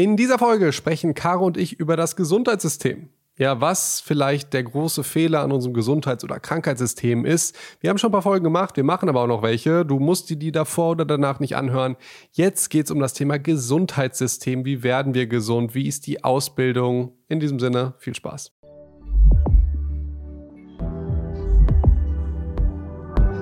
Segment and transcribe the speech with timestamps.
[0.00, 3.10] In dieser Folge sprechen Caro und ich über das Gesundheitssystem.
[3.36, 7.54] Ja, was vielleicht der große Fehler an unserem Gesundheits- oder Krankheitssystem ist.
[7.80, 9.84] Wir haben schon ein paar Folgen gemacht, wir machen aber auch noch welche.
[9.84, 11.96] Du musst dir die davor oder danach nicht anhören.
[12.32, 14.64] Jetzt geht es um das Thema Gesundheitssystem.
[14.64, 15.74] Wie werden wir gesund?
[15.74, 17.12] Wie ist die Ausbildung?
[17.28, 18.52] In diesem Sinne, viel Spaß.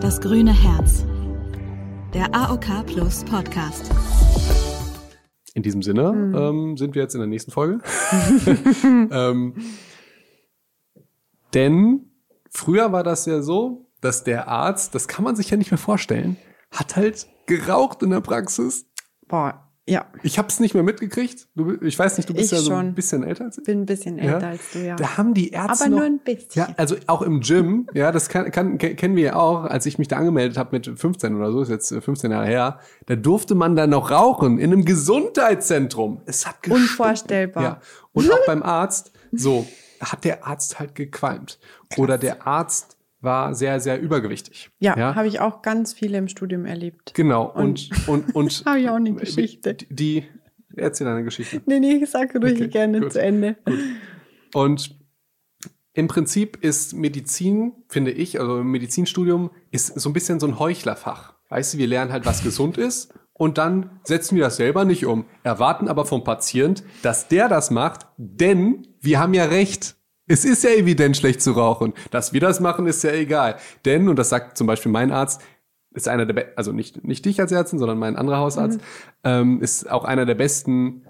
[0.01, 1.05] Das grüne Herz.
[2.13, 3.93] Der AOK Plus Podcast.
[5.59, 6.35] In diesem Sinne Mhm.
[6.37, 7.81] ähm, sind wir jetzt in der nächsten Folge.
[9.11, 9.55] ähm,
[11.53, 12.13] denn
[12.49, 15.79] früher war das ja so, dass der Arzt, das kann man sich ja nicht mehr
[15.79, 16.37] vorstellen,
[16.71, 18.87] hat halt geraucht in der Praxis.
[19.27, 21.49] Boah, ja, Ich habe es nicht mehr mitgekriegt.
[21.55, 23.65] Du, ich weiß nicht, du bist Ich ja so ein bisschen älter als ich.
[23.65, 24.35] bin ein bisschen Ja.
[24.35, 24.97] älter als du, ja.
[24.97, 26.49] Da haben die Ärzte Aber noch, nur ein bisschen.
[26.55, 29.87] Ja, also auch im Gym, ja, das kann, kann, ke- kennen wir ja auch, als
[29.87, 32.79] ich mich da angemeldet habe mit 15 oder so, ist jetzt äh, 15 Jahre her,
[33.07, 36.21] da durfte man dann noch rauchen in einem Gesundheitszentrum.
[36.27, 36.83] Es hat gestunken.
[36.85, 37.63] Unvorstellbar.
[37.63, 37.81] Ja.
[38.13, 39.67] Und auch beim Arzt, so,
[40.01, 41.59] hat der Arzt halt gequalmt.
[41.97, 44.71] Oder der Arzt war sehr, sehr übergewichtig.
[44.79, 47.15] Ja, habe ich auch ganz viele im Studium erlebt.
[47.15, 47.51] Genau.
[47.51, 49.75] Und, und, und, Habe ich auch eine Geschichte.
[49.75, 50.25] Die, die
[50.77, 51.61] erzähl deine Geschichte.
[51.67, 53.13] Nee, nee, ich sage ruhig Okay, gerne gut.
[53.13, 53.57] zu Ende.
[54.55, 54.97] Und
[55.93, 60.59] im Prinzip ist Medizin, finde ich, also im Medizinstudium ist so ein bisschen so ein
[60.59, 61.35] Heuchlerfach.
[61.49, 65.07] Weißt du, wir lernen halt, was gesund ist und dann setzen wir das selber nicht
[65.07, 65.25] um.
[65.43, 69.97] Erwarten aber vom Patient, dass der das macht, denn wir haben ja recht.
[70.29, 71.95] Es ist ja evident schlecht zu rauchen.
[72.11, 73.57] Dass wir das machen, ist ja egal.
[73.85, 75.41] Denn, und das sagt zum Beispiel mein Arzt,
[75.93, 78.81] ist einer der, also nicht, nicht dich als Ärztin, sondern mein anderer Hausarzt,
[79.25, 81.03] ähm, ist auch einer der besten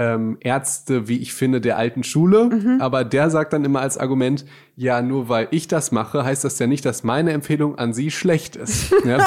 [0.00, 2.46] ähm, Ärzte, wie ich finde, der alten Schule.
[2.46, 2.80] Mhm.
[2.80, 6.58] Aber der sagt dann immer als Argument, ja, nur weil ich das mache, heißt das
[6.58, 8.94] ja nicht, dass meine Empfehlung an sie schlecht ist.
[9.04, 9.18] ja,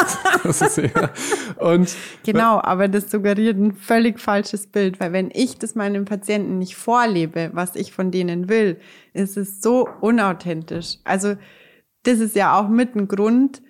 [0.44, 1.12] das ist ja.
[1.60, 6.58] Und Genau, aber das suggeriert ein völlig falsches Bild, weil wenn ich das meinen Patienten
[6.58, 8.80] nicht vorlebe, was ich von denen will,
[9.14, 10.98] ist es so unauthentisch.
[11.04, 11.36] Also
[12.02, 13.62] das ist ja auch mit ein Grund,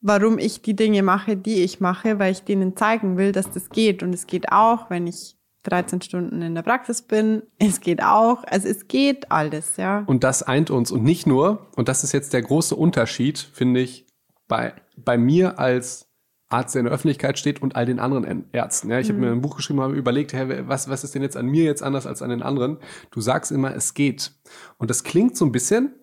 [0.00, 3.70] warum ich die Dinge mache, die ich mache, weil ich denen zeigen will, dass das
[3.70, 4.04] geht.
[4.04, 5.33] Und es geht auch, wenn ich
[5.64, 7.42] 13 Stunden in der Praxis bin.
[7.58, 10.04] Es geht auch, also es geht alles, ja.
[10.06, 10.90] Und das eint uns.
[10.90, 14.06] Und nicht nur, und das ist jetzt der große Unterschied, finde ich,
[14.46, 16.08] bei, bei mir als
[16.50, 18.90] Arzt, der in der Öffentlichkeit steht und all den anderen Ärzten.
[18.90, 21.36] Ja, ich habe mir ein Buch geschrieben, habe überlegt, hey, was, was ist denn jetzt
[21.36, 22.78] an mir jetzt anders als an den anderen?
[23.10, 24.32] Du sagst immer, es geht.
[24.78, 25.94] Und das klingt so ein bisschen,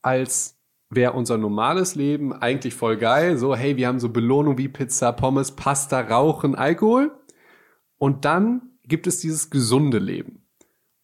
[0.00, 0.56] als
[0.90, 3.36] wäre unser normales Leben eigentlich voll geil.
[3.36, 7.12] So, hey, wir haben so Belohnung wie Pizza, Pommes, Pasta, Rauchen, Alkohol.
[7.98, 10.46] Und dann gibt es dieses gesunde Leben.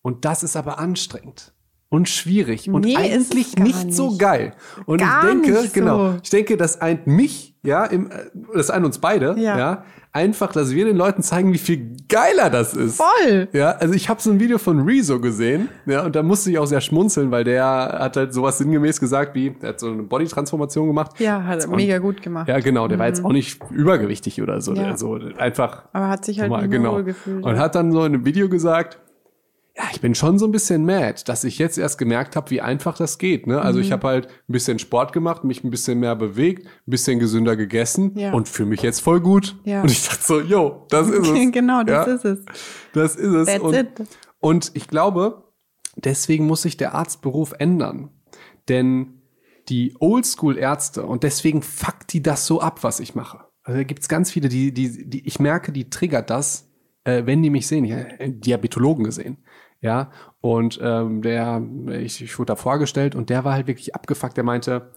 [0.02, 1.53] Und das ist aber anstrengend
[1.94, 4.18] und schwierig und Nee, eigentlich gar nicht, so nicht.
[4.20, 4.52] geil.
[4.86, 5.80] Und Gar ich denke, nicht so.
[5.80, 8.14] genau, ich denke, das eint mich, ja, im, äh,
[8.54, 9.56] das eint uns beide, ja.
[9.58, 9.84] Ja.
[10.12, 12.96] einfach, dass wir den Leuten zeigen, wie viel geiler das ist.
[12.98, 13.48] Voll!
[13.52, 16.58] Ja, also ich habe so ein Video von Rezo gesehen, ja, und da musste ich
[16.58, 17.64] auch sehr schmunzeln, weil der
[18.00, 21.18] hat halt sowas sinngemäß gesagt, wie, er hat so eine Bodytransformation gemacht.
[21.20, 22.48] Ja, hat er mega gut gemacht.
[22.48, 24.76] Ja, genau, der war jetzt auch nicht übergewichtig oder so, Mhm.
[24.76, 24.82] Ja.
[24.88, 27.02] der so einfach Aber hat sich halt nicht mehr genau.
[27.02, 27.44] gefühlt.
[27.44, 28.98] Und hat dann so in einem Video gesagt,
[29.76, 32.60] ja, ich bin schon so ein bisschen mad, dass ich jetzt erst gemerkt habe, wie
[32.60, 33.46] einfach das geht.
[33.48, 33.60] Ne?
[33.60, 33.92] Also ich Mhm.
[33.94, 38.16] habe halt ein bisschen Sport gemacht, mich ein bisschen mehr bewegt, ein bisschen gesünder gegessen
[38.16, 38.32] Ja.
[38.32, 39.56] und fühle mich jetzt voll gut.
[39.64, 39.82] Ja.
[39.82, 41.52] Und ich dachte so, yo, das ist es.
[41.52, 42.38] genau, das Ja, ist es.
[42.92, 43.46] Das ist es.
[43.46, 43.88] That's und, it.
[44.38, 45.42] und ich glaube,
[45.96, 48.10] deswegen muss sich der Arztberuf ändern.
[48.68, 49.22] Denn
[49.68, 53.40] die Oldschool-Ärzte, und deswegen fuckt die das so ab, was ich mache.
[53.62, 56.68] Also da gibt's ganz viele, die, die, die, ich merke, die triggert das,
[57.04, 57.84] äh, wenn die mich sehen.
[57.84, 59.38] Ich habe einen Diabetologen gesehen.
[59.80, 60.10] Ja,
[60.40, 61.62] und ähm, der,
[62.00, 64.34] ich, ich wurde da vorgestellt und der war halt wirklich abgefuckt.
[64.34, 64.90] Der meinte,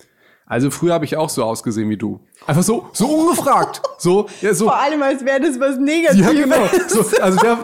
[0.45, 2.21] also früher habe ich auch so ausgesehen wie du.
[2.45, 3.81] Einfach so, so ungefragt.
[3.99, 4.65] So, ja, so.
[4.65, 6.23] Vor allem, als wäre das was Negatives.
[6.23, 6.67] Ja, genau.
[6.87, 7.57] So, also der,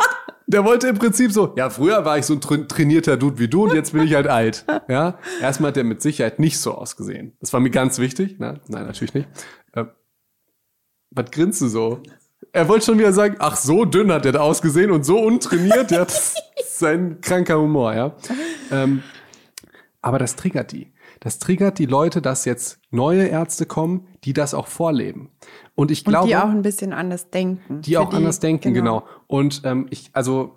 [0.48, 3.48] der wollte im Prinzip so, ja, früher war ich so ein tra trainierter Dude wie
[3.48, 4.66] du und jetzt bin ich halt alt.
[4.88, 7.38] Ja, erstmal hat der mit Sicherheit nicht so ausgesehen.
[7.40, 8.40] Das war mir ganz wichtig.
[8.40, 8.62] Ne?
[8.68, 9.28] Nein, natürlich nicht.
[9.74, 9.86] Äh,
[11.12, 12.02] was grinst du so?
[12.52, 15.92] Er wollte schon wieder sagen, ach, so dünn hat der da ausgesehen und so untrainiert.
[15.92, 18.16] Ja, das ist sein kranker Humor, ja.
[18.72, 19.04] Ähm,
[20.02, 20.92] aber das triggert die.
[21.20, 25.30] Das triggert die Leute, dass jetzt neue Ärzte kommen, die das auch vorleben.
[25.76, 27.82] Und ich Und glaube, die auch ein bisschen anders denken.
[27.82, 29.06] die auch anders denken, genau.
[29.28, 30.56] Und ähm, ich, also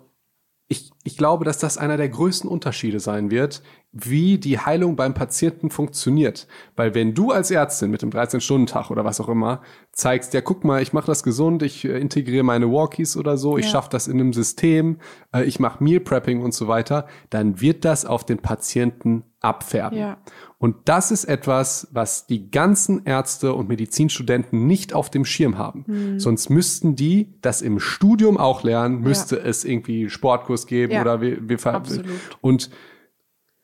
[0.67, 3.63] ich, ich glaube, dass das einer der größten Unterschiede sein wird,
[3.93, 6.47] wie die Heilung beim Patienten funktioniert.
[6.75, 9.61] Weil wenn du als Ärztin mit dem 13-Stunden-Tag oder was auch immer
[9.93, 13.57] zeigst, ja, guck mal, ich mache das gesund, ich äh, integriere meine Walkies oder so,
[13.57, 13.71] ich Ja.
[13.71, 14.97] schaffe das in einem System,
[15.33, 19.97] äh, ich mache Meal Prepping und so weiter, dann wird das auf den Patienten abfärben.
[19.97, 20.17] Ja.
[20.59, 25.85] Und das ist etwas, was die ganzen Ärzte und Medizinstudenten nicht auf dem Schirm haben.
[25.85, 26.19] Hm.
[26.19, 31.21] Sonst müssten die das im Studium auch lernen, müsste es irgendwie Sportkurs geben Ja, oder
[31.21, 32.05] wir, wir absolut.
[32.41, 32.69] Und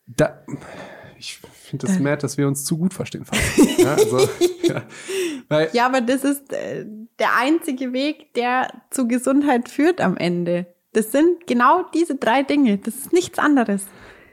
[0.05, 0.43] da,
[1.17, 3.25] ich finde es das mad, dass wir uns zu gut verstehen.
[3.77, 4.19] ja, also,
[4.63, 4.83] ja.
[5.49, 6.85] Weil, Ja, aber das ist äh,
[7.19, 10.67] der einzige Weg, der zu Gesundheit führt am Ende.
[10.93, 12.77] Das sind genau diese drei Dinge.
[12.77, 13.85] Das ist nichts anderes.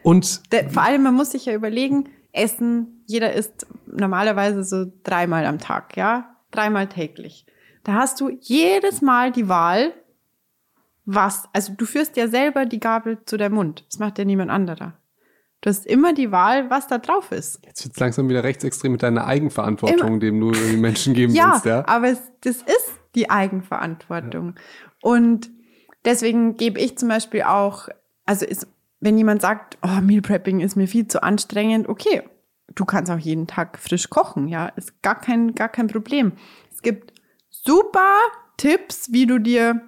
[0.03, 5.47] und Der, vor allem, man muss sich ja überlegen, Essen, jeder isst normalerweise so dreimal
[5.47, 6.37] am Tag, ja?
[6.51, 7.47] Dreimal täglich.
[7.85, 9.93] Da hast du jedes Mal die Wahl,
[11.15, 13.85] was, also du führst ja selber die Gabel zu deinem Mund.
[13.89, 14.95] Das macht ja niemand anderer.
[15.61, 17.61] Du hast immer die Wahl, was da drauf ist.
[17.67, 20.19] jetzt wird es langsam wieder rechtsextrem mit deiner Eigenverantwortung, Immer.
[20.19, 21.67] dem du den Menschen geben Ja, willst.
[21.67, 21.87] Ja?
[21.87, 24.55] aber es, das ist die Eigenverantwortung.
[25.03, 25.51] Und
[26.05, 27.89] deswegen gebe ich zum Beispiel auch,
[28.25, 28.69] also ist,
[29.01, 32.23] wenn jemand sagt, oh, Meal Prepping ist mir viel zu anstrengend, okay,
[32.75, 36.33] du kannst auch jeden Tag frisch kochen, ja, ist gar kein, gar kein Problem.
[36.73, 37.13] Es gibt
[37.51, 38.15] super
[38.57, 39.83] Tipps, wie du dir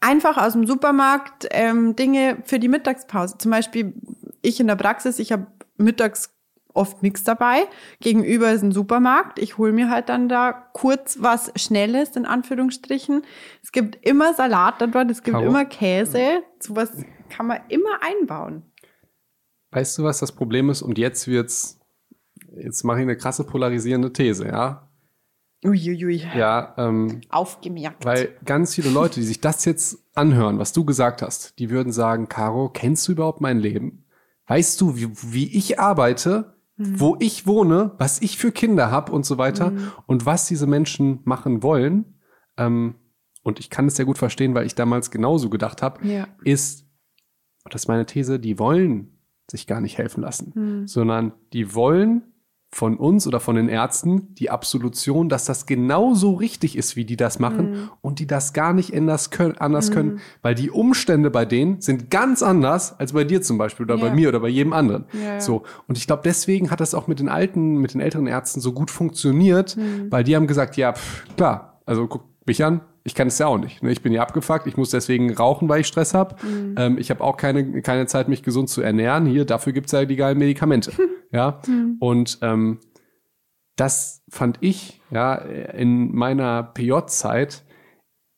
[0.00, 3.38] einfach aus dem Supermarkt ähm, Dinge für die Mittagspause.
[3.38, 3.94] Zum Beispiel
[4.42, 5.46] ich in der Praxis, ich habe
[5.76, 6.34] mittags
[6.74, 7.64] oft nichts dabei.
[8.00, 9.38] Gegenüber ist ein Supermarkt.
[9.38, 13.22] Ich hole mir halt dann da kurz was Schnelles, in Anführungsstrichen.
[13.62, 15.46] Es gibt immer Salat da dort, es gibt Caro?
[15.46, 16.42] immer Käse.
[16.58, 16.90] Sowas
[17.30, 18.62] kann man immer einbauen.
[19.70, 20.82] Weißt du, was das Problem ist?
[20.82, 21.80] Und jetzt wird's,
[22.56, 24.88] jetzt mache ich eine krasse polarisierende These, ja?
[25.64, 26.22] Uiuiui.
[26.36, 28.04] Ja, ähm, Aufgemerkt.
[28.04, 31.92] weil ganz viele Leute, die sich das jetzt anhören, was du gesagt hast, die würden
[31.92, 34.04] sagen, Caro, kennst du überhaupt mein Leben?
[34.46, 39.24] Weißt du, wie, wie ich arbeite, wo ich wohne, was ich für Kinder habe und
[39.24, 39.72] so weiter
[40.06, 42.18] und was diese Menschen machen wollen?
[42.56, 42.96] Ähm,
[43.42, 46.26] und ich kann es sehr gut verstehen, weil ich damals genauso gedacht habe, Ja.
[46.44, 46.86] ist,
[47.70, 49.18] das ist meine These, die wollen
[49.50, 52.22] sich gar nicht helfen lassen, sondern die wollen
[52.74, 57.16] von uns oder von den Ärzten die Absolution, dass das genauso richtig ist, wie die
[57.16, 61.44] das machen und die das gar nicht anders können, anders können, weil die Umstände bei
[61.44, 64.08] denen sind ganz anders als bei dir zum Beispiel oder Ja.
[64.08, 65.04] bei mir oder bei jedem anderen.
[65.12, 65.40] Ja.
[65.40, 68.60] So und ich glaube, deswegen hat das auch mit den alten, mit den älteren Ärzten
[68.60, 69.76] so gut funktioniert,
[70.10, 73.46] weil die haben gesagt, ja pff, klar, also guck mich an, ich kann es ja
[73.46, 73.82] auch nicht.
[73.82, 73.92] Ne?
[73.92, 76.36] Ich bin ja abgefuckt, ich muss deswegen rauchen, weil ich Stress habe.
[76.76, 79.26] Ähm, ich habe auch keine, keine Zeit, mich gesund zu ernähren.
[79.26, 80.90] Hier, dafür gibt's ja die geilen Medikamente.
[81.34, 81.60] ja.
[82.00, 82.80] Und ähm,
[83.76, 87.64] das fand ich, ja, in meiner PJ-Zeit,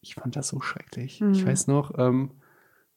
[0.00, 1.20] ich fand das so schrecklich.
[1.20, 2.30] Ich weiß noch, ähm,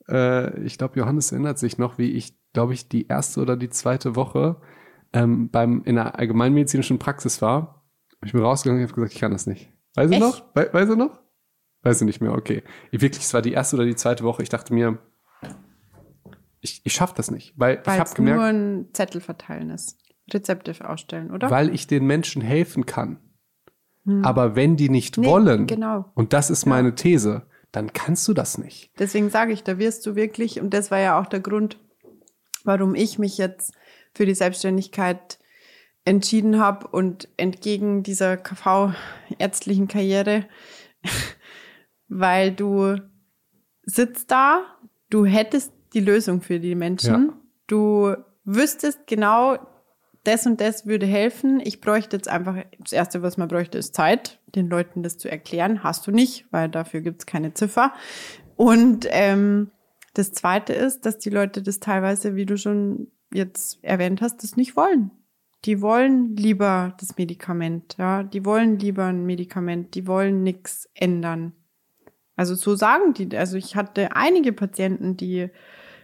[0.07, 3.69] äh, ich glaube, Johannes erinnert sich noch, wie ich, glaube ich, die erste oder die
[3.69, 4.61] zweite Woche
[5.11, 7.83] ähm, beim, in der allgemeinmedizinischen Praxis war.
[8.23, 9.71] Ich bin rausgegangen und habe gesagt, ich kann das nicht.
[9.95, 10.21] Weißt du Echt?
[10.21, 10.55] noch?
[10.55, 11.19] We weißt du noch?
[11.81, 12.63] Weiß ich nicht mehr, okay.
[12.91, 14.43] Ich wirklich, es war die erste oder die zweite Woche.
[14.43, 14.99] Ich dachte mir,
[16.61, 19.69] ich, ich schaff das nicht, weil, Weil ich habe es nur gemerkt, ein Zettel verteilen
[19.69, 19.97] ist.
[20.31, 21.49] Rezepte ausstellen, oder?
[21.49, 23.19] weil ich den Menschen helfen kann.
[24.23, 26.05] Aber wenn die nicht Nee, wollen, genau.
[26.15, 28.91] und das ist meine These, dann kannst du das nicht.
[28.97, 31.77] Deswegen sage ich, da wirst du wirklich, und das war ja auch der Grund,
[32.63, 33.73] warum ich mich jetzt
[34.13, 35.37] für die Selbstständigkeit
[36.05, 40.45] entschieden habe und entgegen dieser KV-ärztlichen Karriere,
[42.07, 42.95] weil du
[43.83, 44.65] sitzt da,
[45.09, 47.33] du hättest die Lösung für die Menschen, Ja.
[47.67, 48.15] du
[48.45, 49.57] wüsstest genau,
[50.23, 51.61] das und das würde helfen.
[51.63, 55.29] Ich bräuchte jetzt einfach, das Erste, was man bräuchte, ist Zeit, den Leuten das zu
[55.31, 55.83] erklären.
[55.83, 57.93] Hast du nicht, weil dafür gibt's keine Ziffer.
[58.55, 59.71] Und ähm,
[60.13, 64.57] das Zweite ist, dass die Leute das teilweise, wie du schon jetzt erwähnt hast, das
[64.57, 65.11] nicht wollen.
[65.65, 71.53] Die wollen lieber das Medikament, ja, die wollen lieber ein Medikament, die wollen nichts ändern.
[72.35, 75.49] Also so sagen die, also ich hatte einige Patienten, die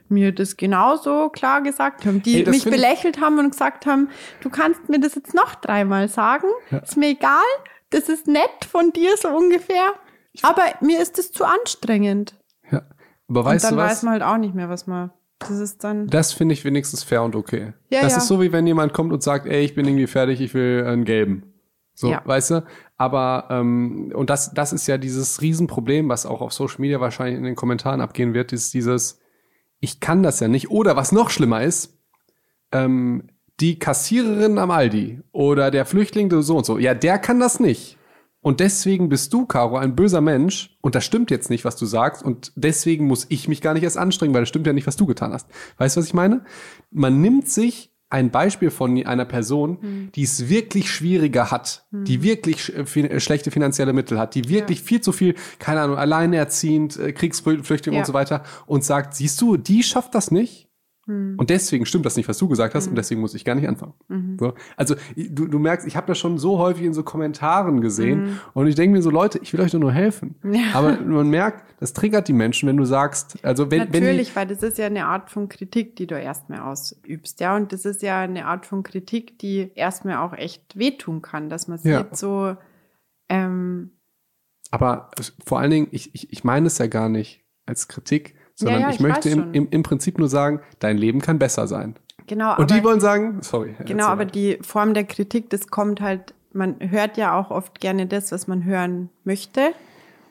[0.09, 4.09] mir das genauso klar gesagt haben, die Hey, mich belächelt haben und gesagt haben,
[4.41, 6.47] du kannst mir das jetzt noch dreimal sagen,
[6.83, 7.41] ist mir egal,
[7.89, 9.93] das ist nett von dir so ungefähr,
[10.41, 12.35] aber mir ist das zu anstrengend.
[12.71, 12.81] Ja.
[13.27, 13.91] Aber Und weißt dann du was?
[13.91, 17.03] weiß man halt auch nicht mehr, was man, das ist dann, Das finde ich wenigstens
[17.03, 17.74] fair und okay.
[17.89, 18.17] Ja, das ja.
[18.19, 20.85] ist so, wie wenn jemand kommt und sagt, ey, ich bin irgendwie fertig, ich will
[20.88, 21.51] einen gelben.
[21.97, 22.21] So, Ja.
[22.25, 22.63] weißt du?
[22.97, 27.38] Aber, ähm, und das, das ist ja dieses Riesenproblem, was auch auf Social Media wahrscheinlich
[27.38, 29.19] in den Kommentaren abgehen wird, ist dieses,
[29.79, 30.70] ich kann das ja nicht.
[30.70, 31.98] Oder was noch schlimmer ist,
[32.72, 33.29] ähm,
[33.60, 37.98] die Kassiererin am Aldi oder der Flüchtling so und so, ja, der kann das nicht.
[38.41, 41.88] Und deswegen bist du, Caro, ein böser Mensch und das stimmt jetzt nicht, was du
[41.88, 44.86] sagst und deswegen muss ich mich gar nicht erst anstrengen, weil das stimmt ja nicht,
[44.86, 45.48] was du getan hast.
[45.77, 46.46] Weißt du, was ich meine?
[46.91, 50.09] Man nimmt sich ein Beispiel von einer Person, Hm.
[50.13, 54.47] die es wirklich schwieriger hat, die wirklich sch fin äh, schlechte finanzielle Mittel hat, die
[54.50, 54.85] wirklich Ja.
[54.85, 58.00] viel zu viel, keine Ahnung, alleinerziehend, äh, Kriegsflüchtling Ja.
[58.01, 60.69] und so weiter und sagt, siehst du, die schafft das nicht?
[61.07, 61.35] Hm.
[61.38, 63.67] Und deswegen stimmt das nicht, was du gesagt hast, und deswegen muss ich gar nicht
[63.67, 63.93] anfangen.
[64.07, 64.38] Mhm.
[64.39, 64.53] So.
[64.75, 68.39] Also du, du merkst, ich habe das schon so häufig in so Kommentaren gesehen Mhm.
[68.53, 70.35] und ich denke mir so, Leute, ich will euch doch nur helfen.
[70.43, 70.62] Ja.
[70.74, 74.47] Aber man merkt, das triggert die Menschen, wenn du sagst, also wenn, wenn Natürlich, weil
[74.47, 77.55] das ist ja eine Art von Kritik, die du erstmal ausübst, ja.
[77.55, 81.67] Und das ist ja eine Art von Kritik, die erstmal auch echt wehtun kann, dass
[81.67, 82.00] man Ja.
[82.03, 82.55] sieht, so,
[83.29, 83.91] ähm,
[84.65, 87.88] die, aber es- vor allen Dingen, ich, ich, ich meine es ja gar nicht als
[87.88, 91.38] Kritik, sondern ja, ich, ich möchte im, im, im Prinzip nur sagen, dein Leben kann
[91.39, 91.95] besser sein.
[92.27, 92.51] genau.
[92.51, 93.75] Und aber, die wollen sagen, sorry.
[93.85, 98.07] Genau, aber die Form der Kritik, das kommt halt, man hört ja auch oft gerne
[98.07, 99.74] das, was man hören möchte.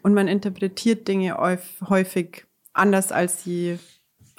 [0.03, 3.79] Und man interpretiert Dinge häuf- häufig anders, als sie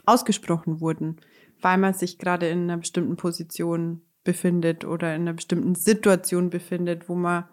[0.05, 1.17] ausgesprochen wurden,
[1.61, 7.09] weil man sich gerade in einer bestimmten Position befindet oder in einer bestimmten Situation befindet,
[7.09, 7.45] wo man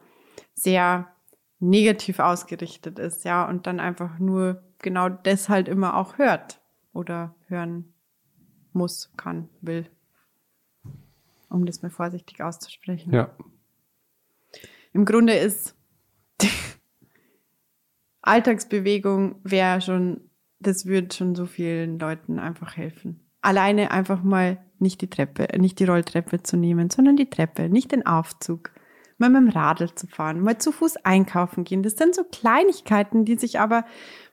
[0.54, 1.08] sehr
[1.60, 6.60] negativ ausgerichtet ist, ja, und dann einfach nur genau das halt immer auch hört
[6.92, 7.92] oder hören
[8.72, 9.86] muss, kann, will
[11.52, 13.12] um das mal vorsichtig auszusprechen.
[13.12, 13.30] Ja.
[14.92, 15.76] Im Grunde ist
[18.22, 23.20] Alltagsbewegung wäre schon, das würde schon so vielen Leuten einfach helfen.
[23.42, 27.92] Alleine einfach mal nicht die Treppe, nicht die Rolltreppe zu nehmen, sondern die Treppe, nicht
[27.92, 28.72] den Aufzug.
[29.23, 31.85] Mal mit dem Radl zu fahren, mal zu Fuß einkaufen gehen.
[31.85, 33.85] Das sind so Kleinigkeiten, die sich aber,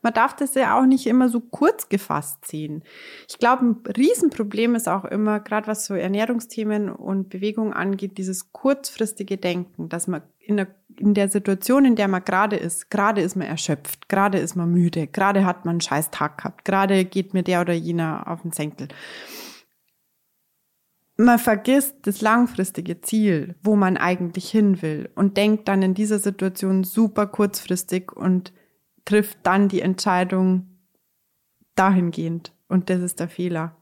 [0.02, 2.82] man darf das ja auch nicht immer so kurz gefasst sehen.
[3.28, 8.52] Ich glaube, ein Riesenproblem ist auch immer, gerade was so Ernährungsthemen und Bewegung angeht, dieses
[8.52, 10.68] kurzfristige Denken, dass man in der,
[10.98, 14.72] in der Situation, in der man gerade ist, gerade ist man erschöpft, gerade ist man
[14.72, 18.42] müde, gerade hat man einen scheiß Tag gehabt, gerade geht mir der oder jener auf
[18.42, 18.88] den Senkel.
[21.22, 26.18] Man vergisst das langfristige Ziel, wo man eigentlich hin will und denkt dann in dieser
[26.18, 28.54] Situation super kurzfristig und
[29.04, 30.80] trifft dann die Entscheidung
[31.76, 32.54] dahingehend.
[32.70, 33.76] Und das ist der Fehler.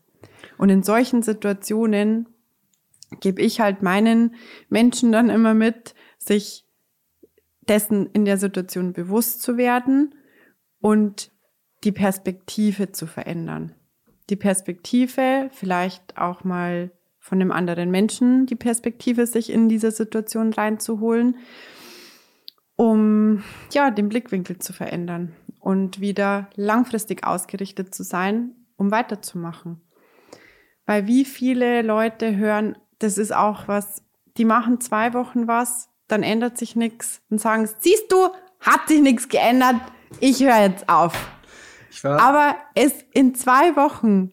[0.58, 2.28] Und in solchen Situationen
[3.20, 4.34] gebe ich halt meinen
[4.70, 6.66] Menschen dann immer mit, sich
[7.70, 10.16] dessen in der Situation bewusst zu werden
[10.80, 11.32] und
[11.84, 13.76] die Perspektive zu verändern.
[14.32, 16.92] Die Perspektive, vielleicht auch mal
[17.28, 21.36] von einem anderen Menschen die Perspektive sich in diese Situation reinzuholen,
[22.78, 23.44] um
[23.74, 29.82] ja den Blickwinkel zu verändern und wieder langfristig ausgerichtet zu sein, um weiterzumachen.
[30.86, 34.04] Weil wie viele Leute hören, das ist auch was,
[34.38, 38.30] die machen zwei Wochen was, dann ändert sich nichts und sagen, siehst du,
[38.62, 39.82] hat sich nichts geändert,
[40.22, 41.30] ich höre jetzt auf.
[42.04, 44.32] Aber es in zwei Wochen,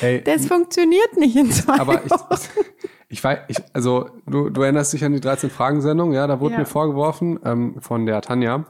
[0.00, 2.12] hey, das funktioniert nicht in zwei aber ich,
[3.08, 6.60] ich weiß, ich, also du, du erinnerst dich an die 13-Fragen-Sendung, ja, da wurde Ja.
[6.60, 8.66] mir vorgeworfen ähm, von der Tanja,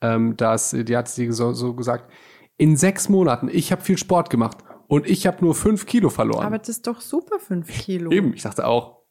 [0.00, 2.10] ähm, dass die hat sie so, so gesagt,
[2.56, 6.46] in sechs Monaten, ich habe viel Sport gemacht und ich habe nur fünf Kilo verloren.
[6.46, 8.10] Aber das ist doch super, fünf Kilo.
[8.12, 9.02] Eben, ich dachte auch,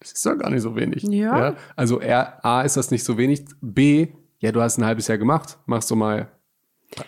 [0.00, 1.02] das ist doch gar nicht so wenig.
[1.02, 1.56] Ja.
[1.74, 5.18] Also R, A ist das nicht so wenig, B, ja, du hast ein halbes Jahr
[5.18, 6.28] gemacht, machst du mal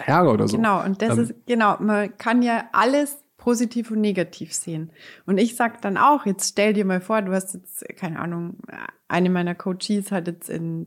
[0.09, 0.56] Jahre oder so.
[0.56, 4.92] Genau, und das Ähm, ist, genau, man kann ja alles positiv und negativ sehen.
[5.25, 8.59] Und ich sag dann auch, jetzt stell dir mal vor, du hast jetzt, keine Ahnung,
[9.09, 10.87] eine meiner Coaches hat jetzt in,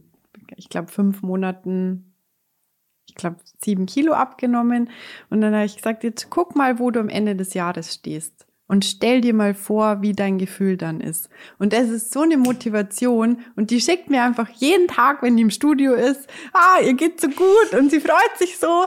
[0.56, 2.14] ich glaube, fünf Monaten,
[3.08, 4.92] ich glaube, sieben Kilo abgenommen.
[5.32, 8.46] Und dann habe ich gesagt, jetzt guck mal, wo du am Ende des Jahres stehst.
[8.66, 11.30] Und stell dir mal vor, wie dein Gefühl dann ist.
[11.60, 13.40] Und das ist so eine Motivation.
[13.58, 17.20] Und die schickt mir einfach jeden Tag, wenn die im Studio ist, ah, ihr geht
[17.20, 18.86] so gut und sie freut sich so.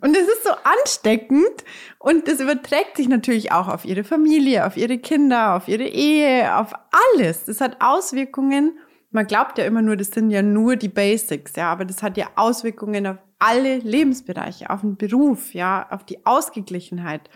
[0.00, 1.64] Und es ist so ansteckend.
[1.98, 6.56] Und das überträgt sich natürlich auch auf ihre Familie, auf ihre Kinder, auf ihre Ehe,
[6.56, 6.72] auf
[7.14, 7.44] alles.
[7.44, 8.78] Das hat Auswirkungen.
[9.10, 12.16] Man glaubt ja immer nur, das sind ja nur die Basics, ja, aber das hat
[12.16, 17.30] ja Auswirkungen auf alle Lebensbereiche, auf den Beruf, ja, auf die Ausgeglichenheit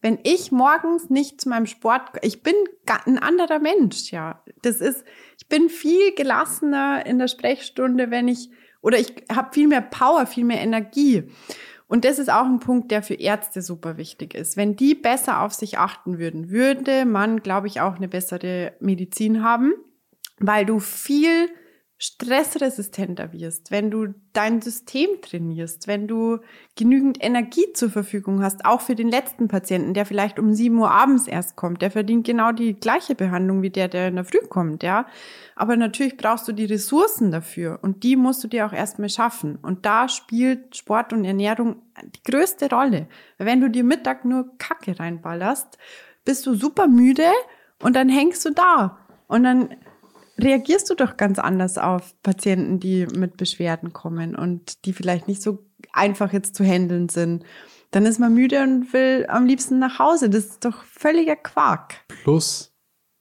[0.00, 2.54] wenn ich morgens nicht zu meinem Sport, ich bin
[3.06, 4.42] ein anderer Mensch, ja.
[4.62, 5.04] Das ist,
[5.38, 8.50] ich bin viel gelassener in der Sprechstunde, wenn ich,
[8.80, 11.30] oder ich habe viel mehr Power, viel mehr Energie.
[11.88, 14.56] Und das ist auch ein Punkt, der für Ärzte super wichtig ist.
[14.56, 19.42] Wenn die besser auf sich achten würden, würde man, glaube ich, auch eine bessere Medizin
[19.42, 19.72] haben,
[20.38, 21.48] weil du viel
[22.00, 26.38] stressresistenter wirst, wenn du dein System trainierst, wenn du
[26.76, 30.92] genügend Energie zur Verfügung hast, auch für den letzten Patienten, der vielleicht um sieben Uhr
[30.92, 34.46] abends erst kommt, der verdient genau die gleiche Behandlung wie der, der in der Früh
[34.48, 35.06] kommt, ja.
[35.56, 39.56] Aber natürlich brauchst du die Ressourcen dafür und die musst du dir auch erstmal schaffen.
[39.60, 41.82] Und da spielt Sport und Ernährung
[42.14, 43.08] die größte Rolle.
[43.38, 45.78] Weil wenn du dir Mittag nur Kacke reinballerst,
[46.24, 47.26] bist du super müde
[47.82, 48.98] und dann hängst du da.
[49.26, 49.74] Und dann
[50.40, 55.42] reagierst du doch ganz anders auf Patienten, die mit Beschwerden kommen und die vielleicht nicht
[55.42, 57.44] so einfach jetzt zu handeln sind.
[57.90, 60.28] Dann ist man müde und will am liebsten nach Hause.
[60.28, 62.04] Das ist doch völliger Quark.
[62.22, 62.74] Plus,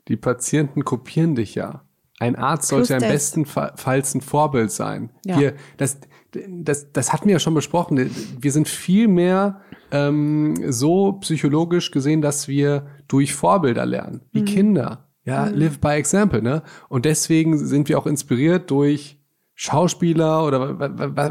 [0.07, 1.83] die Patienten kopieren dich ja.
[2.19, 5.11] Ein Arzt sollte im besten Falls ein Vorbild sein.
[5.23, 5.39] Ja.
[5.39, 5.99] Wir, das,
[6.31, 8.09] das, das hatten wir ja schon besprochen.
[8.39, 14.45] Wir sind viel mehr ähm, so psychologisch gesehen, dass wir durch Vorbilder lernen, wie mhm.
[14.45, 15.06] Kinder.
[15.27, 15.55] Ja, mhm.
[15.55, 16.63] live by example, ne?
[16.87, 19.21] Und deswegen sind wir auch inspiriert durch
[19.55, 20.79] Schauspieler oder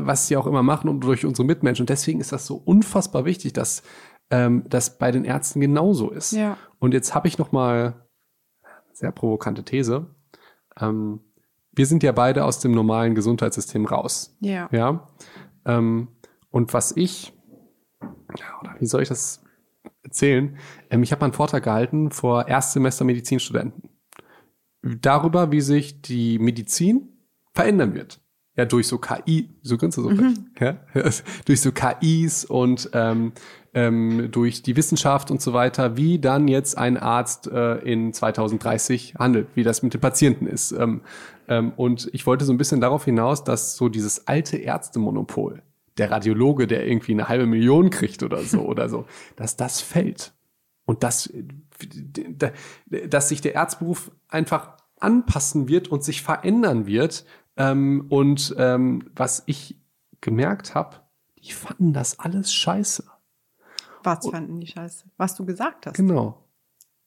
[0.07, 1.85] was sie auch immer machen und durch unsere Mitmenschen.
[1.85, 3.83] Und deswegen ist das so unfassbar wichtig, dass
[4.31, 6.33] ähm, das bei den Ärzten genauso ist.
[6.33, 6.59] Ja.
[6.79, 8.07] Und jetzt habe ich noch mal
[8.93, 10.15] sehr provokante These.
[10.79, 11.21] Ähm,
[11.73, 14.37] wir sind ja beide aus dem normalen Gesundheitssystem raus.
[14.41, 14.69] Ja.
[14.73, 15.09] Ja.
[15.65, 16.09] Ähm,
[16.51, 17.33] und was ich,
[18.61, 19.46] oder wie soll ich das
[20.03, 20.57] erzählen.
[20.91, 23.91] Ähm, ich habe mal einen Vortrag gehalten vor Erstsemester Medizinstudenten.
[24.83, 27.09] Darüber, wie sich die Medizin
[27.53, 28.21] verändern wird.
[28.57, 30.47] Ja, durch so KI, so kannst du so mhm.
[30.59, 30.79] ja?
[31.45, 33.33] durch so KIs und ähm,
[33.75, 39.17] ähm, durch die Wissenschaft und so weiter, wie dann jetzt ein Arzt äh, in 2030
[39.19, 40.73] handelt, wie das mit den Patienten ist.
[40.73, 41.03] Ähm,
[41.49, 45.63] ähm, und ich wollte so ein bisschen darauf hinaus, dass so dieses alte Ärztemonopol,
[45.99, 50.35] der Radiologe, der irgendwie eine halbe Million kriegt oder so oder so, dass das fällt.
[50.85, 51.33] Und dass,
[52.89, 57.25] dass sich der Erzberuf einfach anpassen wird und sich verändern wird.
[57.57, 59.77] Ähm, und ähm, was ich
[60.21, 60.97] gemerkt habe,
[61.39, 63.05] die fanden das alles scheiße.
[64.03, 65.07] Was fanden die scheiße?
[65.17, 65.97] Was du gesagt hast.
[65.97, 66.46] Genau.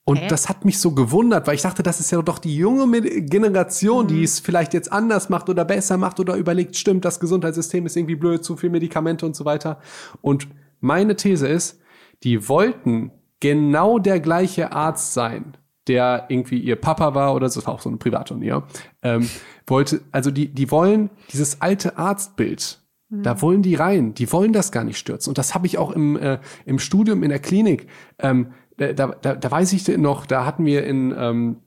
[0.10, 0.28] Und Hä?
[0.28, 4.06] das hat mich so gewundert, weil ich dachte, das ist ja doch die junge Generation,
[4.06, 4.08] mhm.
[4.08, 7.96] die es vielleicht jetzt anders macht oder besser macht oder überlegt, stimmt, das Gesundheitssystem ist
[7.96, 9.80] irgendwie blöd, zu viel Medikamente und so weiter.
[10.22, 10.48] Und
[10.80, 11.80] meine These ist,
[12.24, 17.68] die wollten genau der gleiche Arzt sein, der irgendwie ihr Papa war oder so, das
[17.68, 18.64] war auch so eine Privatuni, ja,
[19.04, 19.30] ähm,
[19.68, 23.22] wollte, also die, die wollen dieses alte Arztbild, mhm.
[23.22, 25.30] da wollen die rein, die wollen das gar nicht stürzen.
[25.30, 27.86] Und das habe ich auch im, äh, im Studium in der Klinik.
[28.18, 31.58] Ähm, da, da, da weiß ich noch, da hatten wir in ähm,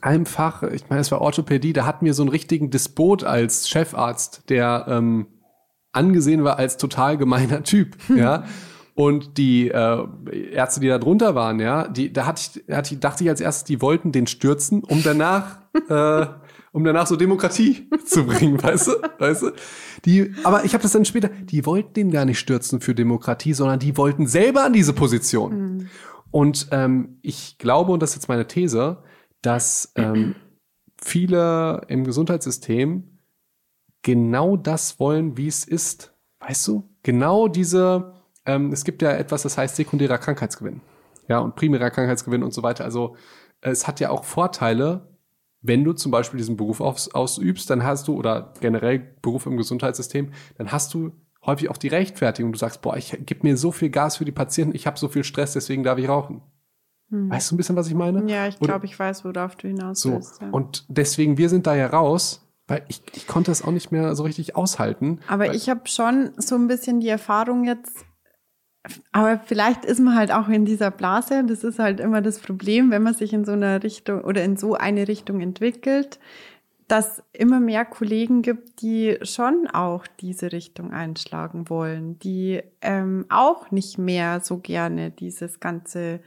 [0.00, 3.68] einem Fach, ich meine, es war Orthopädie, da hatten wir so einen richtigen Disput als
[3.68, 5.26] Chefarzt, der ähm,
[5.92, 8.44] angesehen war als total gemeiner Typ, ja.
[8.94, 10.06] Und die äh,
[10.52, 13.42] Ärzte, die da drunter waren, ja, die, da hatte ich, hatte ich, dachte ich als
[13.42, 16.26] erstes, die wollten den stürzen, um danach, äh,
[16.72, 19.50] um danach so Demokratie zu bringen, weißt du, weißt du?
[20.06, 23.52] Die, aber ich habe das dann später, die wollten den gar nicht stürzen für Demokratie,
[23.52, 25.52] sondern die wollten selber an diese Position.
[25.76, 25.88] Mhm.
[26.36, 29.02] Und ähm, ich glaube, und das ist jetzt meine These,
[29.40, 30.34] dass ähm,
[31.00, 33.20] viele im Gesundheitssystem
[34.02, 36.12] genau das wollen, wie es ist.
[36.40, 36.90] Weißt du?
[37.02, 38.12] Genau diese,
[38.44, 40.82] ähm, es gibt ja etwas, das heißt sekundärer Krankheitsgewinn.
[41.26, 42.84] Ja, und primärer Krankheitsgewinn und so weiter.
[42.84, 43.16] Also
[43.62, 45.08] es hat ja auch Vorteile,
[45.62, 49.56] wenn du zum Beispiel diesen Beruf aus, ausübst, dann hast du, oder generell Beruf im
[49.56, 51.12] Gesundheitssystem, dann hast du
[51.46, 52.52] häufig auch die Rechtfertigung.
[52.52, 55.08] Du sagst, boah, ich gebe mir so viel Gas für die Patienten, ich habe so
[55.08, 56.42] viel Stress, deswegen darf ich rauchen.
[57.10, 57.30] Hm.
[57.30, 58.28] Weißt du ein bisschen, was ich meine?
[58.30, 60.12] Ja, ich glaube, ich weiß, worauf du hinaus so.
[60.12, 60.40] willst.
[60.40, 60.50] Ja.
[60.50, 64.14] Und deswegen, wir sind da ja raus, weil ich, ich konnte es auch nicht mehr
[64.16, 65.20] so richtig aushalten.
[65.28, 68.04] Aber ich habe schon so ein bisschen die Erfahrung jetzt,
[69.12, 71.44] aber vielleicht ist man halt auch in dieser Blase.
[71.44, 74.56] Das ist halt immer das Problem, wenn man sich in so einer Richtung oder in
[74.56, 76.18] so eine Richtung entwickelt
[76.88, 83.70] dass immer mehr Kollegen gibt, die schon auch diese Richtung einschlagen wollen, die ähm, auch
[83.70, 86.20] nicht mehr so gerne dieses ganze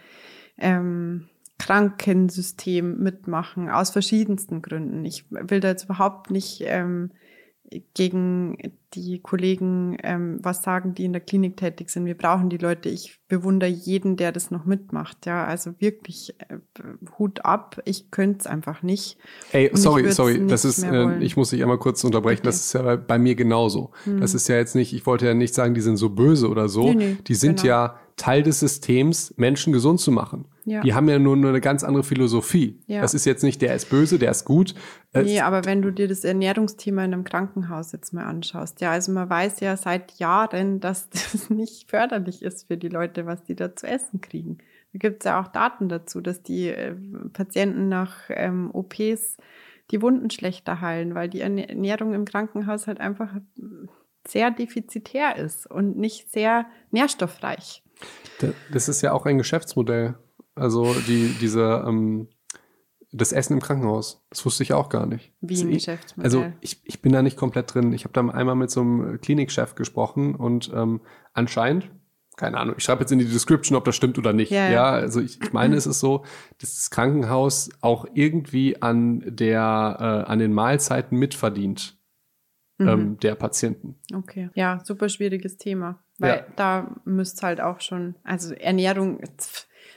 [0.57, 5.05] ähm, Krankensystem mitmachen, aus verschiedensten Gründen.
[5.05, 7.11] Ich will da jetzt überhaupt nicht ähm,
[7.93, 8.57] gegen
[8.93, 12.05] die Kollegen ähm, was sagen, die in der Klinik tätig sind.
[12.05, 12.89] Wir brauchen die Leute.
[12.89, 15.27] Ich bewundere jeden, der das noch mitmacht.
[15.27, 16.57] Ja, also wirklich äh,
[17.19, 17.79] Hut ab.
[17.85, 19.17] Ich könnte es einfach nicht.
[19.51, 22.39] Ey, sorry, sorry, das ist, äh, ich muss dich einmal kurz unterbrechen.
[22.39, 22.47] Okay.
[22.47, 23.91] Das ist ja bei, bei mir genauso.
[24.05, 24.19] Hm.
[24.19, 26.67] Das ist ja jetzt nicht, ich wollte ja nicht sagen, die sind so böse oder
[26.67, 26.91] so.
[26.91, 27.67] Nee, nee, die sind genau.
[27.67, 30.45] ja Teil des Systems, Menschen gesund zu machen.
[30.65, 30.81] Ja.
[30.81, 32.79] Die haben ja nur eine ganz andere Philosophie.
[32.85, 33.01] Ja.
[33.01, 34.75] Das ist jetzt nicht, der ist böse, der ist gut.
[35.13, 39.11] Nee, aber wenn du dir das Ernährungsthema in einem Krankenhaus jetzt mal anschaust, ja, also
[39.11, 43.55] man weiß ja seit Jahren, dass das nicht förderlich ist für die Leute, was die
[43.55, 44.59] da zu essen kriegen.
[44.93, 46.95] Da gibt es ja auch Daten dazu, dass die äh,
[47.33, 49.37] Patienten nach ähm, OPs
[49.91, 53.33] die Wunden schlechter heilen, weil die Ernährung im Krankenhaus halt einfach
[54.27, 57.83] sehr defizitär ist und nicht sehr nährstoffreich.
[58.71, 60.15] Das ist ja auch ein Geschäftsmodell.
[60.55, 62.27] Also die, diese, ähm,
[63.11, 64.25] das Essen im Krankenhaus.
[64.29, 65.33] Das wusste ich auch gar nicht.
[65.41, 66.25] Wie ein Geschäftsmodell.
[66.25, 67.93] Also ich, ich bin da nicht komplett drin.
[67.93, 71.01] Ich habe da einmal mit so einem Klinikchef gesprochen und ähm,
[71.33, 71.89] anscheinend,
[72.37, 74.51] keine Ahnung, ich schreibe jetzt in die Description, ob das stimmt oder nicht.
[74.51, 74.71] Ja, ja.
[74.71, 76.23] ja also ich, ich meine, es ist so,
[76.59, 81.97] dass das Krankenhaus auch irgendwie an der, äh, an den Mahlzeiten mitverdient.
[82.77, 82.87] Mhm.
[82.87, 83.95] Ähm, der Patienten.
[84.13, 86.45] Okay, ja, super schwieriges Thema, weil ja.
[86.55, 89.21] da müsste halt auch schon, also Ernährung,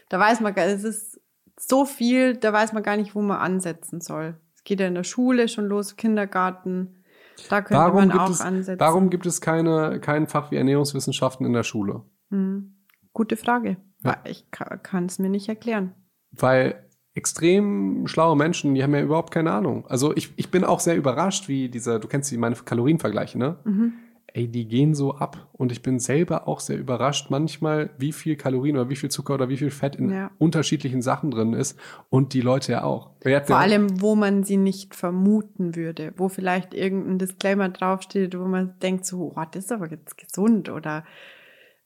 [0.09, 1.21] da weiß man, es ist
[1.59, 4.37] so viel, da weiß man gar nicht, wo man ansetzen soll.
[4.55, 7.05] Es geht ja in der Schule schon los, Kindergarten.
[7.49, 8.81] Da könnte warum man auch es, ansetzen.
[8.81, 12.03] Warum gibt es keine, kein Fach wie Ernährungswissenschaften in der Schule?
[12.31, 12.77] Hm.
[13.13, 13.77] Gute Frage.
[14.05, 14.19] Ja.
[14.25, 15.95] Ich kann es mir nicht erklären.
[16.31, 19.87] Weil extrem schlaue Menschen, die haben ja überhaupt keine Ahnung.
[19.87, 23.59] Also ich, ich bin auch sehr überrascht, wie dieser, du kennst die meine Kalorienvergleiche, ne?
[23.65, 23.93] Mhm
[24.35, 25.49] ey, die gehen so ab.
[25.53, 29.35] Und ich bin selber auch sehr überrascht manchmal, wie viel Kalorien oder wie viel Zucker
[29.35, 30.31] oder wie viel Fett in ja.
[30.39, 31.79] unterschiedlichen Sachen drin ist.
[32.09, 33.11] Und die Leute ja auch.
[33.21, 38.79] Vor allem, wo man sie nicht vermuten würde, wo vielleicht irgendein Disclaimer draufsteht, wo man
[38.81, 41.05] denkt so, oh, das ist aber jetzt gesund oder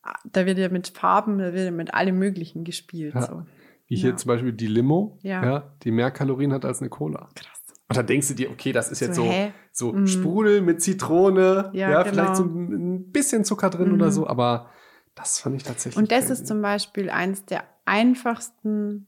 [0.02, 3.14] ah, da wird ja mit Farben, da wird ja mit allem Möglichen gespielt.
[3.14, 3.22] Ja.
[3.22, 3.42] So.
[3.88, 5.72] Wie hier zum Beispiel die Limo, ja.
[5.84, 7.28] die mehr Kalorien hat als eine Cola.
[7.36, 7.55] Krass.
[7.88, 9.32] Und dann denkst du dir, okay, das ist jetzt so,
[9.72, 10.06] so, so mm.
[10.08, 12.12] Sprudel mit Zitrone, ja, ja genau.
[12.12, 13.94] vielleicht so ein bisschen Zucker drin mm.
[13.94, 14.70] oder so, aber
[15.14, 15.96] das fand ich tatsächlich.
[15.96, 16.32] Und das crazy.
[16.32, 19.06] ist zum Beispiel eins der einfachsten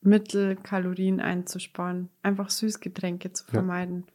[0.00, 4.04] Mittel, Kalorien einzusparen, einfach Süßgetränke zu vermeiden.
[4.06, 4.12] Ja.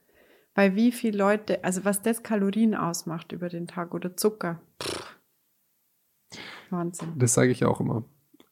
[0.55, 4.61] Weil wie viele Leute, also was das Kalorien ausmacht über den Tag oder Zucker.
[4.81, 5.17] Pff.
[6.69, 7.13] Wahnsinn.
[7.17, 8.03] Das sage ich auch immer.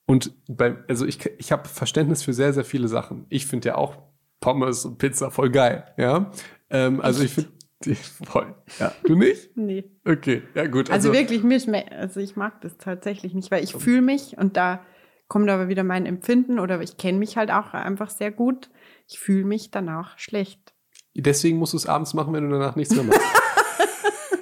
[0.05, 3.25] Und bei, also ich, ich habe Verständnis für sehr, sehr viele Sachen.
[3.29, 4.12] Ich finde ja auch
[4.43, 6.29] Pommes und Pizza voll geil, ja.
[6.69, 7.51] Ähm, also ich finde
[7.85, 8.53] die voll.
[8.77, 9.55] Ja, du nicht?
[9.55, 9.85] nee.
[10.03, 10.91] Okay, ja gut.
[10.91, 14.57] Also, also wirklich, mich, also ich mag das tatsächlich nicht, weil ich fühle mich und
[14.57, 14.81] da
[15.29, 18.69] kommt aber wieder mein Empfinden oder ich kenne mich halt auch einfach sehr gut.
[19.07, 20.73] Ich fühle mich danach schlecht.
[21.15, 23.21] Deswegen musst du es abends machen, wenn du danach nichts mehr machst.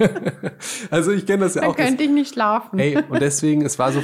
[0.92, 1.76] also ich kenne das ja Dann auch.
[1.76, 2.80] Dann könnte ich nicht schlafen.
[2.80, 4.02] Ey, und deswegen, es war so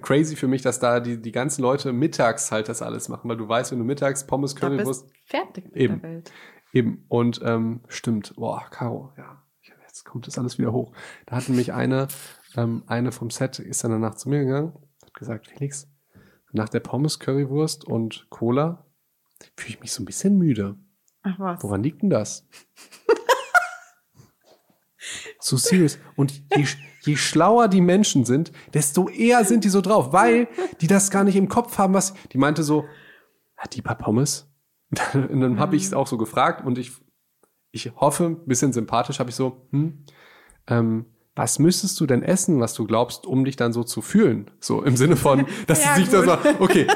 [0.00, 3.36] crazy für mich, dass da die, die ganzen Leute mittags halt das alles machen, weil
[3.36, 5.08] du weißt, wenn du mittags Pommes Currywurst...
[5.26, 6.32] fertig mit eben, der Welt.
[6.72, 9.42] Eben, und ähm, stimmt, boah, Caro, ja,
[9.86, 10.92] jetzt kommt das alles wieder hoch.
[11.26, 12.08] Da hat nämlich eine,
[12.56, 15.88] ähm, eine vom Set, ist dann danach zu mir gegangen, hat gesagt, Felix,
[16.52, 18.86] nach der Pommes Currywurst und Cola
[19.56, 20.76] fühle ich mich so ein bisschen müde.
[21.22, 21.62] Ach was.
[21.62, 22.46] Woran liegt denn das?
[25.48, 25.98] So serious.
[26.16, 26.64] Und je,
[27.02, 30.48] je schlauer die Menschen sind, desto eher sind die so drauf, weil
[30.80, 32.14] die das gar nicht im Kopf haben, was.
[32.32, 32.84] Die meinte so,
[33.56, 34.46] hat die paar Pommes?
[34.90, 36.92] Und dann, und dann habe ich es auch so gefragt und ich,
[37.72, 40.06] ich hoffe, ein bisschen sympathisch habe ich so, hm,
[40.66, 41.04] ähm,
[41.36, 44.50] was müsstest du denn essen, was du glaubst, um dich dann so zu fühlen?
[44.60, 46.86] So im Sinne von, dass ja, sie sich da so, okay,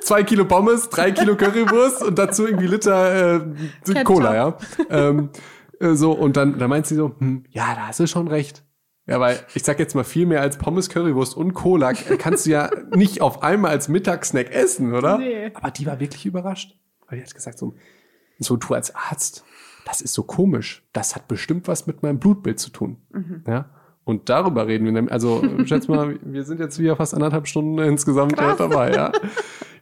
[0.00, 4.58] zwei Kilo Pommes, drei Kilo Currywurst und dazu irgendwie Liter äh, Cola, ja.
[4.90, 5.38] Ähm, äh,
[5.80, 8.64] so, und dann, dann meint sie so, hm, ja, da hast du schon recht.
[9.06, 12.50] Ja, weil ich sag jetzt mal viel mehr als Pommes, Currywurst und Cola kannst du
[12.50, 15.18] ja nicht auf einmal als Mittagssnack essen, oder?
[15.18, 15.50] Nee.
[15.54, 16.76] Aber die war wirklich überrascht.
[17.08, 17.74] Weil die hat gesagt, so,
[18.40, 19.44] so du als Arzt,
[19.84, 20.84] das ist so komisch.
[20.92, 22.96] Das hat bestimmt was mit meinem Blutbild zu tun.
[23.12, 23.44] Mhm.
[23.46, 23.70] Ja.
[24.02, 25.12] Und darüber reden wir nämlich.
[25.12, 28.58] Also, schätze mal, wir sind jetzt wieder fast anderthalb Stunden insgesamt Krass.
[28.58, 29.12] dabei, ja.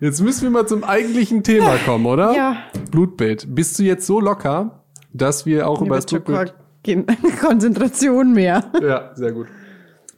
[0.00, 2.34] Jetzt müssen wir mal zum eigentlichen Thema kommen, oder?
[2.34, 2.56] Ja.
[2.90, 3.54] Blutbild.
[3.54, 4.83] Bist du jetzt so locker,
[5.14, 6.54] dass wir auch über das Blutbild...
[7.40, 8.70] Konzentration mehr.
[8.82, 9.46] Ja, sehr gut.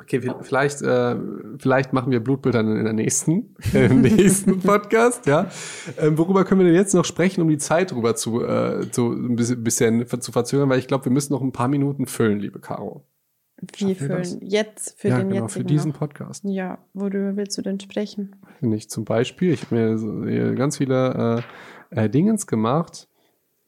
[0.00, 1.16] Okay, vielleicht, äh,
[1.58, 5.50] vielleicht machen wir Blutbild dann in der nächsten, äh, im nächsten Podcast, ja.
[5.98, 9.12] Ähm, worüber können wir denn jetzt noch sprechen, um die Zeit rüber zu, äh, zu
[9.12, 12.60] ein bisschen, zu verzögern, weil ich glaube, wir müssen noch ein paar Minuten füllen, liebe
[12.60, 13.04] Caro.
[13.76, 14.38] Wie füllen?
[14.42, 15.98] Jetzt für ja, den genau, für diesen noch.
[15.98, 16.44] Podcast.
[16.44, 18.36] Ja, worüber willst du denn sprechen?
[18.60, 21.44] Nicht zum Beispiel, ich habe mir so, ganz viele
[21.90, 23.08] äh, äh, Dingens gemacht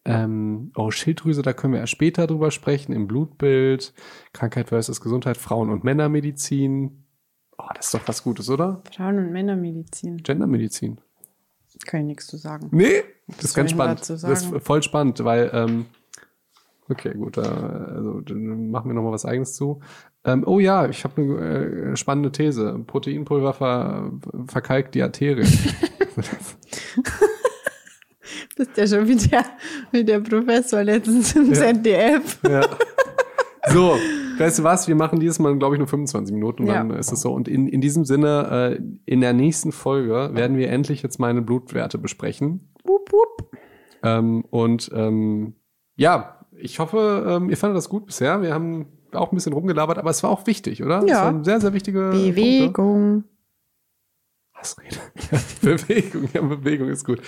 [0.08, 3.92] ähm, oh, Schilddrüse, da können wir erst später drüber sprechen, im Blutbild,
[4.32, 7.04] Krankheit versus Gesundheit, Frauen- und Männermedizin.
[7.58, 8.82] Oh, das ist doch was Gutes, oder?
[8.96, 10.16] Frauen- und Männermedizin.
[10.16, 10.98] Gendermedizin.
[11.84, 12.68] Kann ich nichts zu sagen.
[12.72, 14.00] Nee, das ist ganz spannend.
[14.08, 15.86] Das ist voll spannend, weil, ähm,
[16.88, 19.80] okay, gut, äh, also dann machen wir nochmal was Eigenes zu.
[20.24, 22.82] Ähm, oh ja, ich habe eine äh, spannende These.
[22.86, 24.10] Proteinpulver ver
[24.46, 25.46] verkalkt die Arterien.
[28.58, 29.44] Das ist ja schon wie der,
[29.92, 31.60] wie der Professor letztens im ja.
[31.60, 32.38] ZDF.
[32.48, 32.62] Ja.
[33.68, 33.96] So,
[34.38, 34.88] weißt du was?
[34.88, 36.96] Wir machen dieses Mal, glaube ich, nur 25 Minuten, dann ja.
[36.96, 37.32] ist es so.
[37.32, 41.42] Und in, in diesem Sinne, äh, in der nächsten Folge werden wir endlich jetzt meine
[41.42, 42.72] Blutwerte besprechen.
[42.84, 43.50] Wupp, wupp.
[44.02, 45.54] Ähm, und ähm,
[45.96, 48.42] ja, ich hoffe, ähm, ihr fandet das gut bisher.
[48.42, 51.04] Wir haben auch ein bisschen rumgelabert, aber es war auch wichtig, oder?
[51.06, 51.14] Ja.
[51.14, 53.24] Es waren sehr, sehr wichtige Punkte.
[54.58, 55.02] Bewegung.
[55.28, 55.46] Hassrede.
[55.62, 57.20] Bewegung, ja, Bewegung ist gut.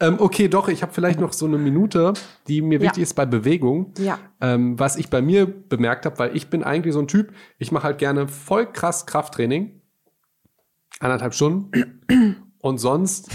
[0.00, 2.12] Ähm, okay, doch, ich habe vielleicht noch so eine Minute,
[2.48, 2.82] die mir Ja.
[2.86, 3.92] wichtig ist bei Bewegung.
[3.98, 4.18] Ja.
[4.40, 7.72] Ähm, was ich bei mir bemerkt habe, weil ich bin eigentlich so ein Typ, ich
[7.72, 9.80] mache halt gerne voll krass Krafttraining.
[11.00, 12.00] Anderthalb Stunden.
[12.60, 13.28] Und sonst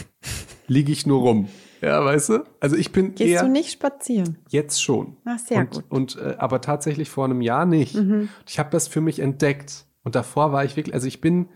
[0.68, 1.50] liege ich nur rum.
[1.82, 2.44] Ja, weißt du?
[2.60, 4.38] Also ich bin Gehst eher du nicht spazieren?
[4.50, 5.16] jetzt schon.
[5.24, 5.86] Ach, sehr und, gut.
[5.90, 7.96] Und äh, aber tatsächlich vor einem Jahr nicht.
[7.96, 8.30] Mhm.
[8.48, 9.86] Ich habe das für mich entdeckt.
[10.04, 11.48] Und davor war ich wirklich, also ich bin,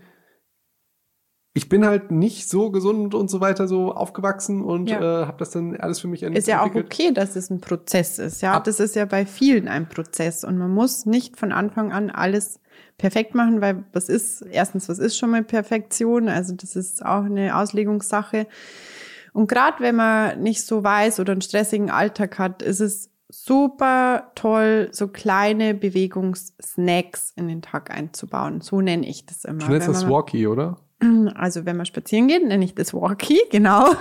[1.56, 5.22] ich bin halt nicht so gesund und so weiter so aufgewachsen und Ja.
[5.22, 6.92] äh, habe das dann alles für mich ent Ist ja auch entwickelt.
[6.92, 8.42] okay, dass es ein Prozess ist.
[8.42, 11.92] Ja, Ab- das ist ja bei vielen ein Prozess und man muss nicht von Anfang
[11.92, 12.58] an alles
[12.98, 16.28] perfekt machen, weil was ist, erstens, was ist schon mal Perfektion?
[16.28, 18.46] Also das ist auch eine Auslegungssache.
[19.32, 24.30] Und gerade wenn man nicht so weiß oder einen stressigen Alltag hat, ist es super
[24.34, 28.60] toll, so kleine Bewegungssnacks in den Tag einzubauen.
[28.60, 29.58] So nenne ich das immer.
[29.58, 30.76] Du nennst das Walkie, oder?
[31.34, 33.94] also wenn man spazieren geht, nenne ich das Walkie, genau.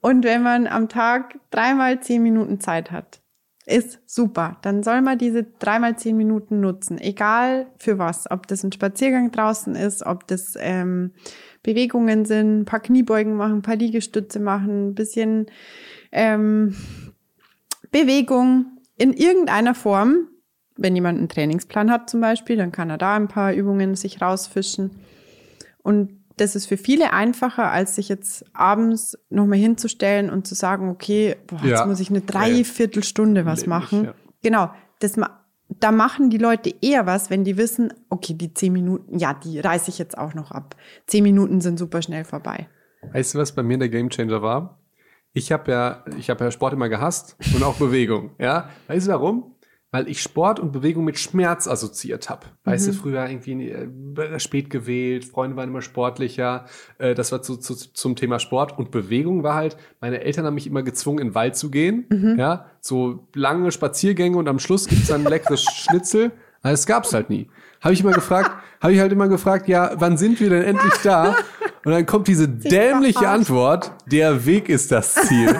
[0.00, 3.20] Und wenn man am Tag dreimal zehn Minuten Zeit hat,
[3.68, 4.56] ist super.
[4.62, 8.30] Dann soll man diese dreimal zehn Minuten nutzen, egal für was.
[8.30, 11.12] Ob das ein Spaziergang draußen ist, ob das ähm,
[11.62, 15.46] Bewegungen sind, ein paar Kniebeugen machen, ein paar Liegestütze machen, ein bisschen
[16.12, 16.74] ähm,
[17.90, 20.28] Bewegung in irgendeiner Form.
[20.76, 24.22] Wenn jemand einen Trainingsplan hat zum Beispiel, dann kann er da ein paar Übungen sich
[24.22, 24.92] rausfischen.
[25.82, 30.88] Und das ist für viele einfacher, als sich jetzt abends nochmal hinzustellen und zu sagen,
[30.88, 31.68] okay, boah, Ja.
[31.78, 34.04] jetzt muss ich eine Dreiviertelstunde was Nämlich, machen.
[34.04, 34.14] ja.
[34.42, 35.30] Genau, das ma
[35.80, 39.60] da machen die Leute eher was, wenn die wissen, okay, die zehn Minuten, ja, die
[39.60, 40.76] reiße ich jetzt auch noch ab.
[41.06, 42.68] Zehn Minuten sind super schnell vorbei.
[43.12, 44.80] Weißt du, was bei mir der Gamechanger war?
[45.34, 48.30] Ich habe ja, ich habe ja Sport immer gehasst und auch Bewegung.
[48.38, 49.56] Ja, weißt du warum?
[49.90, 52.46] Weil ich Sport und Bewegung mit Schmerz assoziiert habe.
[52.64, 56.66] Weißt du, früher irgendwie äh, spät gewählt, Freunde waren immer sportlicher.
[56.98, 59.78] Äh, das war zu, zu, zum Thema Sport und Bewegung war halt.
[60.00, 62.04] Meine Eltern haben mich immer gezwungen, in den Wald zu gehen.
[62.38, 66.32] Ja, so lange Spaziergänge und am Schluss gibt's dann ein leckeres Schnitzel.
[66.60, 67.48] Aber das gab's halt nie.
[67.80, 68.50] Habe ich immer gefragt,
[68.82, 71.36] habe ich halt immer gefragt, ja, wann sind wir denn endlich da?
[71.84, 73.28] Und dann kommt diese dämliche.
[73.28, 75.56] Antwort, der Weg ist das Ziel.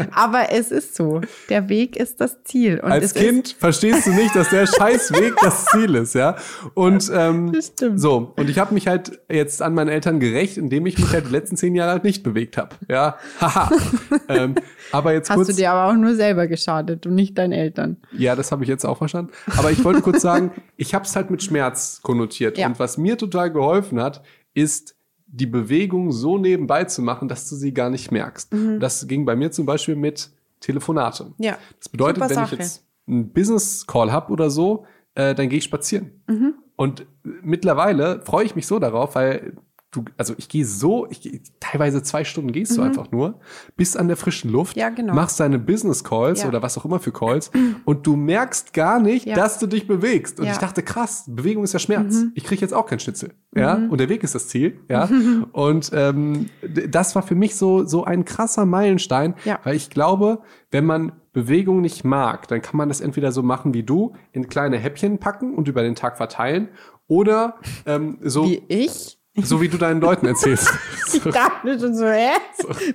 [0.12, 1.20] Aber es ist so.
[1.48, 2.80] Der Weg ist das Ziel.
[2.80, 6.36] Und Als Kind verstehst du nicht, dass der Scheißweg das Ziel ist, ja.
[6.74, 7.52] Und ähm,
[7.94, 11.26] so, und ich habe mich halt jetzt an meinen Eltern gerecht, indem ich mich halt
[11.26, 12.76] die letzten zehn Jahre halt nicht bewegt habe.
[12.88, 13.70] Ja, haha.
[14.28, 14.54] ähm,
[14.90, 15.48] aber jetzt hast kurz.
[15.48, 17.96] du dir aber auch nur selber geschadet und nicht deinen Eltern.
[18.12, 19.32] Ja, das habe ich jetzt auch verstanden.
[19.56, 22.58] Aber ich wollte kurz sagen, ich habe es halt mit Schmerz konnotiert.
[22.58, 22.66] Ja.
[22.66, 24.22] Und was mir total geholfen hat,
[24.54, 24.94] ist
[25.32, 28.52] die Bewegung so nebenbei zu machen, dass du sie gar nicht merkst.
[28.78, 31.24] Das ging bei mir zum Beispiel mit Telefonate.
[31.24, 31.34] Mhm.
[31.38, 35.58] Ja, Das bedeutet, wenn ich jetzt einen Business Call habe oder so, äh, dann gehe
[35.58, 36.22] ich spazieren.
[36.28, 36.54] Mhm.
[36.76, 39.56] Und mittlerweile freue ich mich so darauf, weil
[39.92, 43.38] du, also ich gehe so, ich gehe teilweise zwei Stunden gehst du einfach nur,
[43.76, 44.80] bist an der frischen Luft, Mhm.
[44.80, 45.14] Ja, genau.
[45.14, 46.48] machst deine Business Calls Ja.
[46.48, 47.50] oder was auch immer für Calls
[47.84, 49.36] und du merkst gar nicht, Ja.
[49.36, 50.40] dass du dich bewegst.
[50.40, 50.46] Und.
[50.46, 50.52] Mhm.
[50.52, 52.24] ich dachte, krass, Bewegung ist ja Schmerz.
[52.34, 53.34] Ich kriege jetzt auch keinen Schnitzel.
[53.54, 54.80] Ja, und der Weg ist das Ziel.
[54.88, 55.08] Ja,
[55.52, 56.48] und ähm,
[56.88, 59.60] das war für mich so, so ein krasser Meilenstein, Ja.
[59.64, 63.74] weil ich glaube, wenn man Bewegung nicht mag, dann kann man das entweder so machen
[63.74, 66.68] wie du, in kleine Häppchen packen und über den Tag verteilen
[67.08, 69.18] oder ähm, so, Wie ich?
[69.36, 70.70] So wie du deinen Leuten erzählst.
[71.14, 72.30] Ich dachte schon so, hä?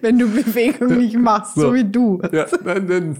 [0.01, 1.73] Wenn du Bewegung nicht machst, so, So.
[1.75, 2.19] wie du.
[2.31, 3.17] ja, dann, dann,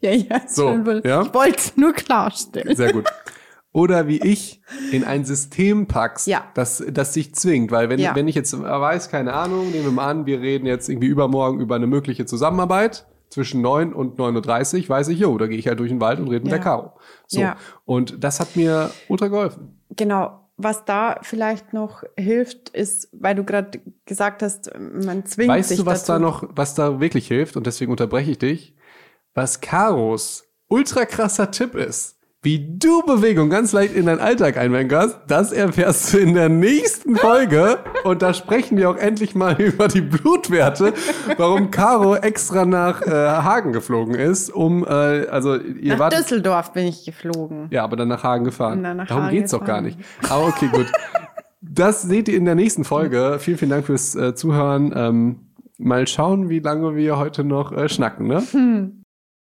[0.00, 1.22] Ja, ja, So, schon ja.
[1.22, 2.76] Ich wollte es nur klarstellen.
[2.76, 3.04] Sehr gut.
[3.72, 4.60] Oder wie ich
[4.92, 6.44] in ein System packst, Ja.
[6.54, 7.70] das, das dich zwingt.
[7.70, 8.14] Weil wenn, Ja.
[8.14, 11.60] wenn ich jetzt weiß, keine Ahnung, nehmen wir mal an, wir reden jetzt irgendwie übermorgen
[11.60, 15.68] über eine mögliche Zusammenarbeit zwischen 9 und 9.30 Uhr, weiß ich, jo, da gehe ich
[15.68, 16.92] halt durch den Wald und rede mit der Caro.
[17.26, 17.42] So.
[17.84, 19.80] Und das hat mir ultra geholfen.
[19.96, 20.47] Genau.
[20.60, 25.78] Was da vielleicht noch hilft, ist, weil du gerade gesagt hast, man zwingt Weißt sich
[25.78, 26.12] du, was dazu.
[26.12, 27.56] da noch, was da wirklich hilft?
[27.56, 28.74] Und deswegen unterbreche ich dich.
[29.34, 34.88] Was Karos ultra krasser Tipp ist, wie du Bewegung ganz leicht in deinen Alltag einbringen
[34.88, 37.78] kannst, das erfährst du in der nächsten Folge.
[38.04, 40.94] Und da sprechen wir auch endlich mal über die Blutwerte,
[41.36, 46.72] warum Caro extra nach äh, Hagen geflogen ist, um, äh, also ihr Nach wart, Düsseldorf
[46.72, 47.66] bin ich geflogen.
[47.70, 48.84] ja, aber dann nach Hagen gefahren.
[48.84, 49.98] Dann nach Darum Hagen geht's doch gar nicht.
[50.28, 50.86] Aber okay, gut.
[51.60, 53.38] Das seht ihr in der nächsten Folge.
[53.40, 54.92] Vielen, vielen Dank fürs äh, Zuhören.
[54.94, 55.36] Ähm,
[55.76, 58.92] mal schauen, wie lange wir heute noch äh, schnacken, ne?